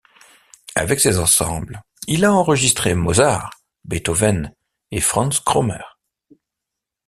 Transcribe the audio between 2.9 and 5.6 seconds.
Mozart, Beethoven et Franz